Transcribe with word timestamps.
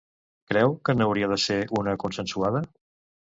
Creu 0.51 0.71
que 0.87 0.95
n'hauria 1.01 1.29
de 1.33 1.37
ser 1.43 1.59
una 1.81 1.95
consensuada? 2.05 2.63